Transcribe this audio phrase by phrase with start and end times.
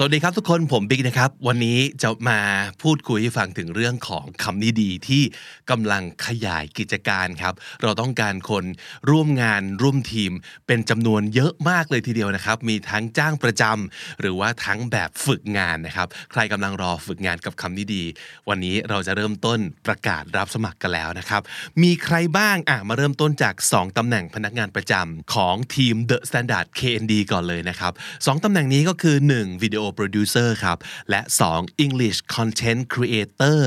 [0.00, 2.40] สวัสดีครับทุกคนผมบิ๊กนะครับ วันนี้จะมา
[2.82, 5.22] พูดคุยให้ฟังถึงเรื่องของคำนี้ดีที่
[5.70, 8.64] กำลังขยายกิจการครับ เราต้องการคน
[9.10, 10.32] ร่วมงานร่วมทีม
[10.66, 18.04] เป็นจำนวนเยอะมากเลยทีเดียวนะครับ มีทั้งจ้างประจำหรือว่าทั้งแบบฝึกงานนะครับ ใครกำลังรอฝึกงานกับคำนี้ดี
[18.48, 21.42] วันนี้เราจะเริ่มต้นประกาศรับสมัครกันแล้วนะครับ
[21.82, 27.92] มีใครบ้างอะมาเริ่มต้นจาก 2ตำแหน่งพนักงานประจำของทีม The Standard KND ก่อนเลยนะครับ
[28.26, 30.78] สองตำแหน่งนี้ก็คือ 1วิดีโอ Producer ครับ
[31.10, 31.20] และ
[31.52, 33.60] 2 English Content Creator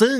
[0.00, 0.18] ซึ่ง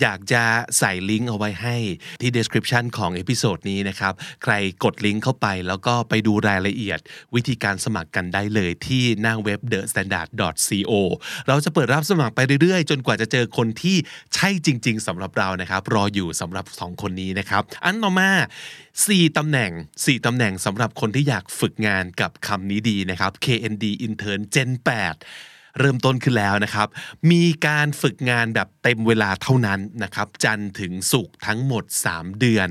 [0.00, 0.42] อยากจะ
[0.78, 1.76] ใส่ลิงก์เอาไว้ให้
[2.20, 4.52] ที่ description ของ episode นี้นะครับ ใคร
[4.84, 6.98] กดลิงก์เข้าไปแล้วก็ไปดูรายละเอียด
[7.34, 10.92] วิธีการสมัครกันได้เลยที่หน้าเว็บ thestandard.co
[11.48, 13.96] เราจะเปิดรับสมัครไปเรื่อยๆ จนกว่าจะเจอคนที่
[14.34, 18.30] ใช่จริง ๆสำหรับเรานะครับ รออยู่สำหรับ 2 คนนี้นะครับ อันต่อมา
[18.84, 26.88] 4ตำแหน่ง 4ตำแหน่งสำหรับคนที่อยากฝึกงานกับคำนี้ดีนะครับ KND Intern Gen 8 เริ่มต้นขึ้นแล้วนะครับ
[27.30, 32.68] มีการฝึกงานแบบเต็มเวลาเท่านั้นนะครับ จันถึงศุกทั้งหมด 3 เดือน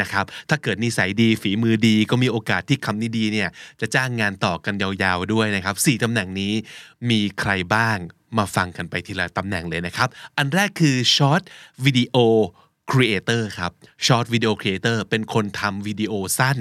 [0.00, 3.48] นะครับ ถ้าเกิดนิสัยดีฝีมือดีก็มีโอกาสที่คำนี้ดีเนี่ย
[3.80, 6.52] จะจ้างงานต่อกันยาวๆด้วยนะครับ4ตำแหน่งนี้
[7.10, 7.98] มีใครบ้าง
[8.38, 11.42] มาฟังกันไปทีละตำแหน่งเลยนะครับ อันแรกคือ Short
[11.84, 12.18] Video
[12.92, 13.72] Creator ครับ
[14.06, 16.58] Short Video Creator เป็นคนทำวิดีโอสั้น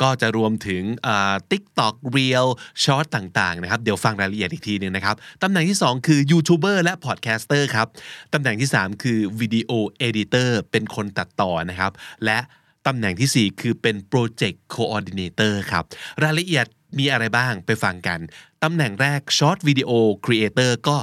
[0.00, 2.48] ก็จะรวมถึงอ่า TikTok Reel
[2.84, 7.86] Short ต่างๆนะครับ เดี๋ยวฟังรายละเอียดอีกทีหนึ่งนะครับ ตำแหน่งที่ 2 คือ YouTuber และ Podcaster ครับ
[8.32, 9.72] ตำแหน่งที่ 3 คือ Video
[10.08, 11.92] Editor เป็นคนตัดต่อนะครับ
[12.24, 12.38] และ
[12.86, 15.84] ตำแหน่งทีสี่4 คือเป็น Project Coordinator ครับ
[16.22, 16.66] รายละเอียด
[16.98, 18.18] มีอะไรบ้างไปฟังกัน
[18.62, 19.90] ตำแหน่งแรก Short Video
[20.24, 20.96] Creator ก็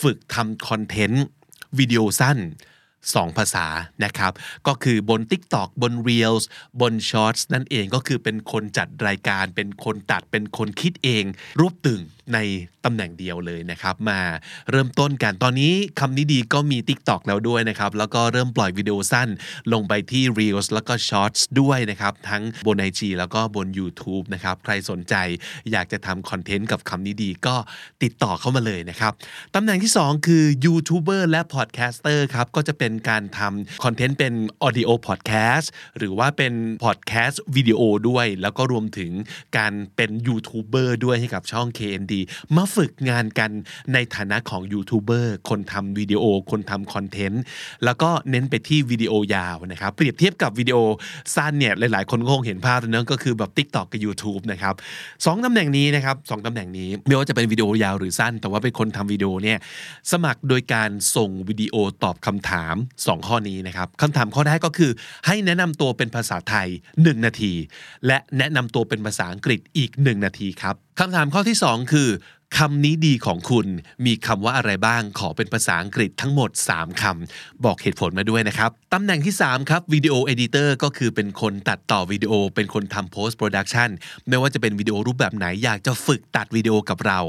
[0.00, 1.24] ฝึกทำคอนเทนต์
[1.78, 2.38] วิดีโอสั้น
[3.08, 3.66] 2 ภาษา
[4.04, 4.32] นะครับ
[4.66, 6.44] ก็คือบน TikTok บน Reels
[6.80, 11.24] บน Shorts นั่นเองก็คือเป็นคนจัดรายการ เป็นคนตัดเป็นคนคิดเอง
[11.60, 12.02] รวบตึง
[12.34, 12.38] ใน
[12.84, 14.20] ตำแหน่งเดียวเลยนะครับ มา
[14.70, 19.28] เริ่มต้นกันตอนนี้คำนี้ดีก็มี TikTok แล้วด้วยนะครับ แล้วก็เริ่มปล่อยวิดีโอสั้น
[19.72, 25.14] ลงไปที่ Reels แล้วก็ Shorts ด้วยนะครับ ทั้งบน IG แล้วก็บน YouTube นะครับ ใครสนใจ
[25.72, 27.56] อยากจะทำคอนเทนต์กับคำนี้ดีก็
[28.02, 29.12] ติดต่อเข้ามาเลยนะครับ
[29.54, 34.34] ตำแหน่งที่ 2 คือยูทูบเบอร์และ Podcaster ครับก็จะเป็นการทำคอนเทนต์เป็น
[34.66, 35.66] Audio Podcast
[35.98, 36.52] หรือว่าเป็น
[36.84, 39.12] Podcast วิดีโอด้วย แล้วก็รวมถึง
[39.56, 42.14] การเป็นยูทูบเบอร์ด้วยให้กับช่อง KND
[42.56, 43.50] มาฝึกงานกัน
[43.92, 47.42] ในฐานะของยูทูบเบอร์คนทำวิดีโอคนทำคอนเทนต์
[47.84, 50.78] แล้วก็เน้นไปที่วิดีโอยาวนะครับเปรียบเทียบกับวิดีโอ
[51.34, 54.74] สั้นเนี่ยหลาย ๆ คนคงเห็นภาพแล้วเนอก็คือแบบ TikTok กับ YouTube นะครับ
[55.24, 59.58] สองตำแหน่งนี้นะครับสองตำแหน่งนี้ไม่ว่าจะเป็นวิดีโอยาวหรือสั้น แต่ว่าเป็นคนทำวิดีโอเนี่ย
[60.12, 64.90] สมัครโดยการส่งวิดีโอตอบคำถาม2 ข้อนี้นะครับคำถามข้อแรกก็คือ
[65.26, 67.52] ให้แนะนำตัวเป็นภาษาไทย 1 นาที
[68.06, 72.08] และแนะนำตัวเป็นภาษาอังกฤษอีก 1 นาทีครับคำถามข้อที่ 2 คือ
[72.58, 73.66] คำนี้ดีของคุณ
[74.06, 83.90] มีคำว่าอะไรบ้างขอเป็นภาษาอังกฤษทั้งหมด 3คำบอกเหตุผลมาด้วยนะครับตำแหน่งที่ 3 ครับ Video Editor ก็คือเป็นคนตัดต่อวิดีโอ เป็นคนทำ post-production
[84.28, 87.20] ไม่ว่าจะเป็นวิดีโอรูปแบบไหนอยากจะฝึกตัดวิดีโอกับเรา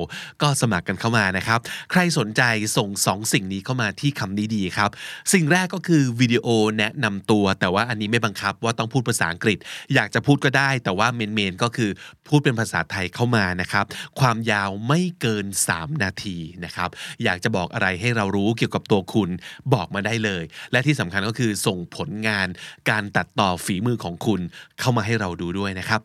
[0.41, 1.59] ก็สมัครกันเข้ามานะครับ
[1.91, 2.41] ใครสนใจ
[2.77, 4.89] ส่ง 2 สิ่งนี้เข้ามาที่คำนี้ดีครับ
[5.33, 6.47] สิ่งแรกก็คือวิดีโอ
[6.79, 9.57] แนะนำตัว แต่ว่าอันนี้ไม่บังคับว่าต้องพูดภาษาอังกฤษ
[9.93, 11.89] อยากจะพูดก็ได้ แต่ว่า main main ก็คือ
[12.27, 13.85] พูดเป็นภาษาไทยเข้ามานะครับ
[14.19, 16.89] ความยาวไม่เกิน 3 นาทีนะครับ
[17.23, 19.29] อยากจะบอกอะไรให้เรารู้เกี่ยวกับตัวคุณ
[19.73, 22.47] บอกมาได้เลย และที่สำคัญก็คือส่งผลงาน
[22.89, 24.41] การตัดต่อฝีมือของคุณ
[24.79, 26.01] เข้ามาให้เราดูด้วยนะครับ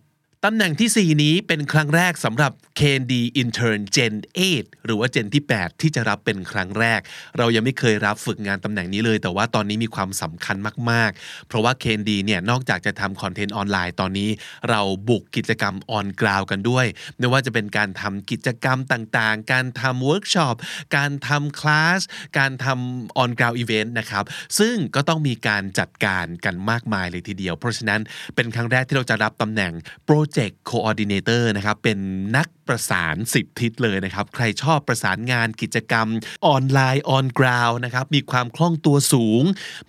[0.48, 4.14] ตำแหน่งที่ 4 นี้เป็นครั้งแรกสำหรับ KND Intern Gen
[4.50, 7.00] 8 หรือว่า Gen ที่ 8 ที่จะรับเป็นครั้งแรก
[7.38, 10.56] เรายังไม่เคยรับฝึกงานตำแหน่งนี้เลย แต่ว่าตอนนี้มีความสำคัญ
[10.90, 14.30] มาก ๆ เพราะว่า KND เนี่ยนอกจากจะทำคอนเทนต์ออนไลน์ตอนนี้
[14.70, 16.86] เราบุกกิจกรรม on-ground กันด้วย
[17.18, 20.56] ไม่ว่าจะเป็นการทำกิจกรรมต่างๆ การทำเวิร์กช็อป
[20.96, 22.00] การทำคลาส
[22.38, 24.24] การทำ on-ground event นะครับ
[24.58, 28.00] ซึ่งก็ต้องมีการจัดการกันมากมายเลยทีเดียว เพราะฉะนั้น
[28.34, 29.74] เป็นครั้งแรกที่เราจะรับตำแหน่ง
[30.06, 31.98] โปร Project Coordinator นะครับเป็น
[32.36, 36.06] นักประสาน 10 ทิศเลยนะครับ ใครชอบประสานงานกิจกรรม
[36.46, 39.42] ออนไลน์ on-ground นะครับมีความคล่องตัวสูง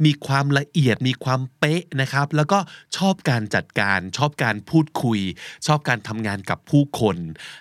[0.05, 2.59] มีความละเอียดมีความเป๊ะนะครับ แล้วก็
[2.97, 5.19] ชอบการจัดการชอบการพูดคุย
[5.67, 7.17] ชอบการทำงานกับผู้คน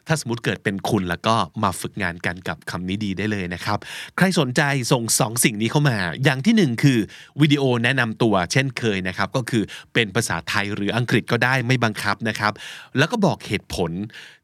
[0.07, 3.79] ถ้าสมมติเกิดเป็นคุณแล้วก็มาฝึกงานกันกับคำนี้ดีได้เลยนะครับ
[4.17, 4.63] ใครสนใจ
[4.93, 6.99] ส่งสองสิ่งนี้เข้ามา อย่างที่หนึ่งคือ
[7.41, 9.63] วิดีโอแนะนำตัว เช่นเคยนะครับก็คือ
[9.95, 12.53] เป็นภาษาไทยหรืออังกฤษก็ได้ไม่บังคับนะครับ
[12.99, 13.91] แล้วก็บอกเหตุผล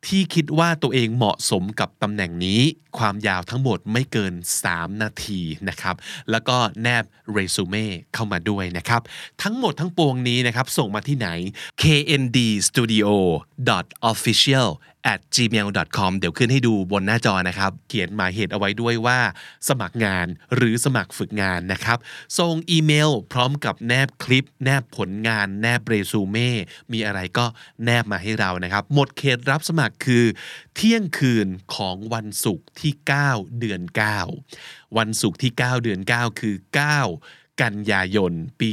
[0.07, 2.61] ที่คิดว่าตัวเองเหมาะสมกับตำแหน่งนี้
[2.99, 4.35] ความยาวทั้งหมดไม่เกิน
[4.67, 5.95] 3 นาทีนะครับ
[6.31, 9.01] แล้วก็แนบเรซูเม่เข้ามาด้วยนะครับ
[9.43, 11.29] ทั้งหมดทั้งปวงนี้นะครับ ส่งมาที่ไหน
[11.83, 14.69] kndstudio.official
[15.13, 19.19] at gmail.com เดี๋ยวขึ้นให้ดูบนหน้าจอนะครับ เขียนหมายเหตุเอาไว้ด้วยว่า
[19.69, 21.99] สมัครงานหรือสมัครฝึกงานนะครับ
[22.39, 26.51] ส่งอีเมลพร้อมกับแนบคลิป แนบผลงาน แนบเรซูเม่
[26.93, 27.47] มีอะไรก็
[27.85, 30.25] แนบมาให้เรานะครับ หมดเขตรับสมัครคือ
[30.75, 32.93] เที่ยงคืนของวันศุกร์ที่
[33.27, 33.83] 9 เดือน
[34.41, 38.71] 9 วันศุกร์ที่ 9 เดือน 9 คือ 9 กันยายนปี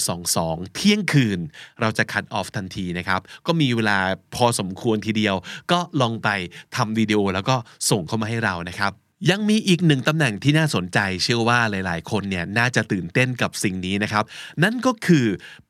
[0.00, 1.38] 2022 เที่ยงคืน
[1.80, 3.98] เราจะคัดออฟทันทีนะครับ ก็มีเวลา
[4.34, 5.34] พอสมควรทีเดียว
[5.72, 6.28] ก็ลองไป
[6.76, 7.56] ทำวิดีโอแล้วก็
[7.90, 8.92] ส่งเข้ามาให้เรานะครับ
[9.30, 14.24] ยังมีอีกหนึ่งตำแหน่งที่น่าสนใจเชื่อว่าหลาย ๆ คนเนี่ยน่าจะตื่นเต้นกับสิ่งนี้นะครับ
[14.62, 15.26] นั่นก็คือ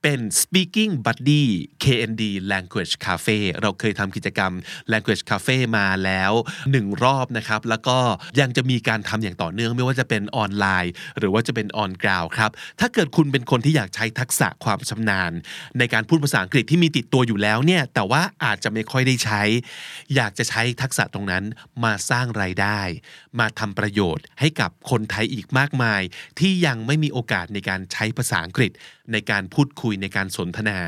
[0.08, 1.44] เป็น speaking buddy
[1.84, 2.22] KND
[2.52, 4.52] language cafe เราเคยทำกิจกรรม
[4.92, 6.32] language cafe มาแล้ว
[6.70, 7.98] หนึ่งรอบนะครับ แล้วก็
[8.40, 12.50] ยังจะมีการทำอย่างต่อเนื่องไม่ว่าจะเป็นออนไลน์ หรือว่าจะเป็นออนกราวครับ
[12.80, 15.32] ถ้าเกิดคุณเป็นคนที่อยากใช้ทักษะความชำนาญ
[15.78, 19.42] ในการพูดภาษาอังกฤษที่มีติดตัวอยู่แล้วเนี่ย แต่ว่าอาจจะไม่ค่อยได้ใช้
[20.14, 21.44] อยากจะใช้ทักษะตรงนั้น
[21.84, 22.80] มาสร้างรายได้
[23.38, 26.02] มาทำประโยชน์ให้กับคนไทยอีกมากมาย
[26.38, 28.72] ที่ยังไม่มีโอกาสในการใช้ภาษาอังกฤษ
[29.12, 30.78] ในการพูดคุยในการสนทนา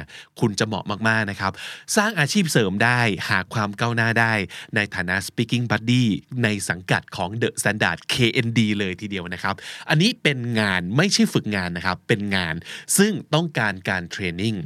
[0.41, 1.53] คุณจะเหมาะมากๆนะครับ
[1.97, 4.33] สร้างอาชีพเสริมได้หาความก้าวหน้าได้
[4.75, 6.05] ในฐานะ speaking buddy
[6.43, 9.55] ในสังกัดของ The Standard KND เลยทีเดียวนะครับ
[9.89, 12.55] อันนี้เป็นงานไม่ใช่ฝึกงานนะครับ เป็นงาน
[12.97, 14.57] ซึ่งต้องการการเทรนนิ่ง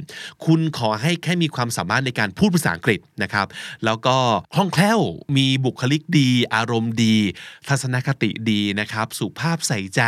[0.45, 3.47] คุณขอให้แค่มีความสามารถในการพูดภาษาอังกฤษนะครับ
[3.85, 4.17] แล้วก็
[4.55, 4.99] คล่องแคล่ว
[5.37, 7.15] มีบุคลิกดี อารมณ์ดี
[7.67, 10.01] ทัศนคติดีนะครับ สุภาพใส่ใจ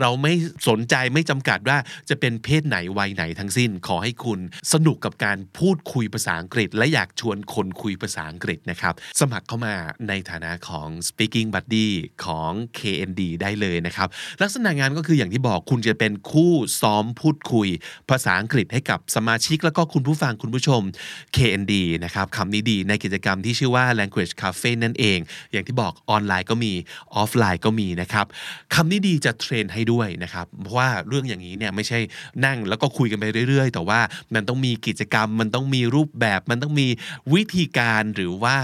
[0.00, 0.32] เราไม่
[0.68, 4.40] สนใจไม่จำกัดว่าจะเป็นเพศไหนวัยไหนทั้งสิ้นขอให้คุณ
[4.72, 9.74] สนุกกับการพูดคุยภาษาอังกฤษ และอยากชวนคนคุยภาษาอังกฤษนะครับ สมัครเข้ามา
[10.08, 11.88] ในฐานะของ speaking buddy
[12.24, 14.08] ของ KND ได้เลยนะครับ
[14.42, 17.68] ลักษณะงานก็คืออย่างที่บอกคุณจะเป็นคู่ซ้อมพูดคุย
[18.10, 20.82] ภาษาอังกฤษให้กับสมาชิก แล้วก็คุณผู้ฟังคุณผู้ชม
[21.36, 21.74] KND
[22.04, 25.18] นะครับคำนี้ดีในกิจกรรมที่ชื่อว่า language cafe นั่นเอง
[25.52, 26.72] อย่างที่บอกออนไลน์ก็มี
[27.14, 28.26] ออฟไลน์ก็มีนะครับ
[28.74, 31.98] คำนี้ดีจะเทรนให้ด้วยนะครับเพราะว่าเรื่องอย่างนี้เนี่ยไม่ใช่
[32.44, 34.00] นั่งแล้วก็คุยกันไปเรื่อยๆ แต่ว่า
[34.34, 36.88] มันต้องมีกิจกรรม มันต้องมีรูปแบบ มันต้องมี
[37.34, 38.56] วิธีการหรือว่า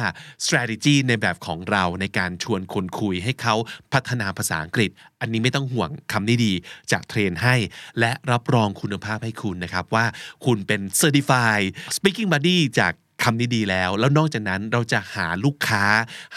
[0.44, 3.54] strategy ในแบบของเราในการชวนคนคุยให้เขา
[3.92, 4.90] พัฒนาภาษาอังกฤษ
[5.20, 6.52] อันนี้ไม่ต้องห่วงคำนี้ดี
[6.92, 7.54] จะเทรนให้
[8.00, 10.04] และรับรองคุณภาพให้คุณนะครับว่า
[10.44, 12.92] คุณเป็น certified speaking buddy จาก
[13.22, 15.84] คำนี้ดีแล้ว แล้วนอกจากนั้นเราจะหาลูกค้า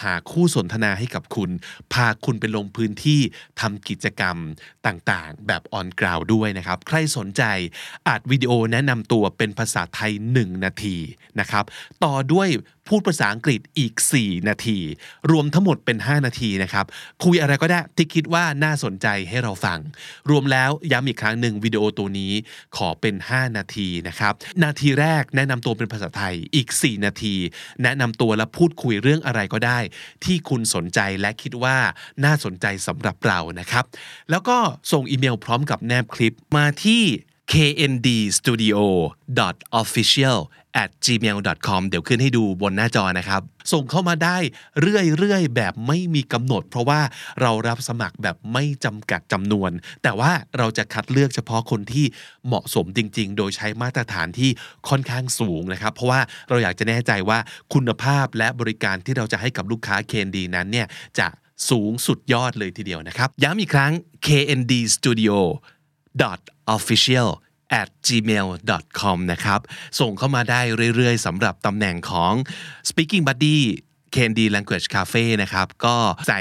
[0.02, 1.50] หาคู่สนทนาให้กับคุณ
[1.92, 3.20] พาคุณไปลงพื้นที่
[3.60, 4.36] ทำกิจกรรม
[4.86, 7.42] ต่างๆ แบบออนกราวด้วยนะครับ ใครสนใจ
[8.08, 10.96] อัดวิดีโอแนะนำตัวเป็นภาษาไทย 1 นาที
[11.40, 11.64] นะครับ
[12.04, 12.48] ต่อด้วย
[12.88, 13.92] พูดภาษาอังกฤษอีก
[14.22, 14.78] 4 นาที
[15.30, 16.86] รวมทั้งหมดเป็น 5 นาทีนะครับ
[17.24, 19.78] คุยอะไรก็ได้ที่คิดว่าน่าสนใจให้เราฟัง
[20.30, 22.32] รวมแล้วย้ำอีกครั้งหนึ่งวิดีโอตัวนี้
[22.76, 24.32] ขอเป็น 5 นาทีนะครับ
[24.64, 27.34] นาทีแรกแนะนำตัวเป็นภาษาไทยอีก 4 นาที
[27.82, 29.78] แนะนำตัวและพูดคุยเรื่องอะไรก็ได้
[30.24, 31.76] ที่คุณสนใจและคิดว่า
[32.24, 33.84] น่าสนใจสำหรับเรานะครับ
[34.30, 34.56] แล้วก็
[34.92, 37.02] ส่งอีเมลพร้อมกับแนบคลิปมาที่
[37.52, 40.38] kndstudio.official
[40.82, 44.36] at gmail.com เดี๋ยวขึ้นให้ดูบนหน้าจอนะครับ ส่งเข้ามาได้
[44.80, 47.00] เรื่อยๆ แบบไม่มีกำหนด เพราะว่า
[47.40, 49.70] เรารับสมัครแบบไม่จำกัดจำนวน
[50.02, 52.06] แต่ว่าเราจะคัดเลือกเฉพาะคนที่
[52.46, 54.50] เหมาะสมจริง ๆ โดยใช้มาตรฐานที่
[54.88, 57.38] ค่อนข้างสูงนะครับ เพราะว่าเราอยากจะแน่ใจว่า
[57.74, 60.86] คุณภาพและบริการที่เราจะให้กับลูกค้า KND นั้นเนี่ย
[61.18, 61.28] จะ
[61.70, 63.92] สูงสุดยอดเลยทีเดียวนะครับ ย้ำอีกครั้ง
[64.26, 65.36] KND Studio
[66.76, 67.28] official
[67.80, 69.60] at gmail.com นะครับ
[70.00, 70.60] ส่งเข้ามาได้
[70.96, 72.32] เรื่อยๆสำหรับตำแหน่งของ
[72.88, 73.58] speaking buddy
[74.14, 75.96] Candy Language Cafe นะครับ ก็
[76.28, 76.40] ใส่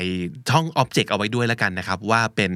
[0.49, 2.51] ช่อง Object เอาไว้ด้วยแล้วกันนะครับ ว่าเป็น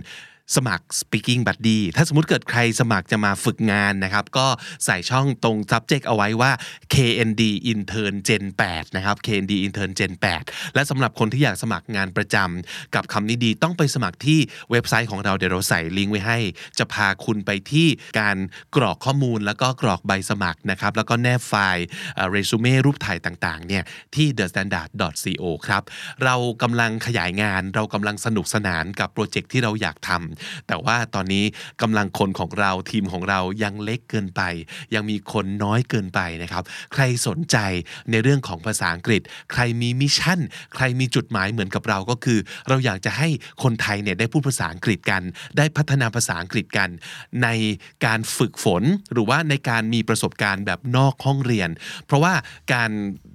[0.55, 4.47] สมัคร speaking buddy ถ้าสมมติเกิดใครสมัครจะมาฝึกงานนะครับ ก็
[4.85, 6.51] ใส่ช่องตรง subject เอาไว้ว่า
[6.93, 14.39] KND intern Gen 8 นะครับ KND intern Gen 8 และสำหรับคนที่อยากสมัครงานประจำกับคำนี้ดีต้องไปสมัครที่
[14.71, 16.37] เว็บไซต์ของเราเดี๋ยวเราใส่ลิงก์ไว้ให้
[16.79, 17.87] จะพาคุณไปที่
[18.19, 18.37] การ
[18.75, 21.85] กรอกข้อมูลแล้วก็กรอกใบสมัครนะครับ แล้วก็แนบไฟล์
[22.31, 23.83] เรซูเม่รูปถ่ายต่างๆเนี่ย
[24.15, 25.83] ที่ thestandard.co ครับ
[26.23, 30.34] เรากำลังขยายงานเรากำลังสนุกสนานกับโปรเจกต์ที่เราอยากทำ
[30.67, 31.45] แต่ว่าตอนนี้
[31.81, 34.41] กำลังคนของเราทีมของเรายังเล็กเกินไป
[34.93, 36.63] ยังมีคนน้อยเกินไปนะครับ
[36.93, 37.57] ใครสนใจ
[38.11, 40.39] ในเรื่องของภาษาอังกฤษ ใครมี mission
[40.75, 43.27] ใครมีจุดหมายเหมือนกับเราก็คือ เราอยากจะให้
[43.63, 45.21] คนไทยเนี่ยได้พูดภาษาอังกฤษกัน
[45.57, 46.89] ได้พัฒนาภาษาอังกฤษกัน
[47.43, 47.47] ใน
[48.05, 51.69] การฝึกฝนหรือว่าในการมีประสบการณ์แบบนอกห้องเรียน
[52.05, 52.33] เพราะว่า
[52.73, 52.91] การ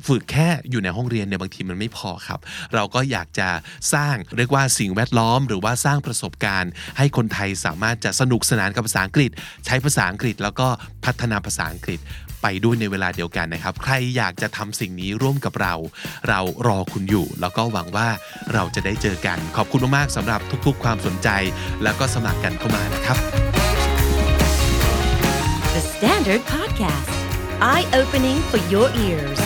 [0.09, 2.41] ฝึกแค่อยู่ในห้องเรียนเนี่ยบางทีมันไม่พอครับ
[2.75, 3.49] เราก็อยากจะ
[3.95, 9.31] สร้างเรียกว่าสิ่งแวดล้อม หรือว่าสร้างประสบการณ์ให้คนไทยสามารถจะสนุกสนานกับภาษาอังกฤษ
[9.67, 10.69] ใช้ภาษาอังกฤษ แล้วก็
[11.05, 12.01] พัฒนาภาษาอังกฤษ
[12.43, 15.75] ไปด้วยในเวลาเดียวกันนะครับ ใครอยากจะทำสิ่งนี้ร่วมกับเรา
[16.29, 18.09] เรารอคุณอยู่ แล้วก็หวังว่า
[18.55, 21.29] เราจะได้เจอกัน ขอบคุณมากๆสำหรับทุกๆ ความสนใจ
[21.83, 23.19] แล้วก็สมัครกันเข้ามานะครับ
[25.75, 27.13] The Standard Podcast,
[27.73, 29.41] eye opening for your ears.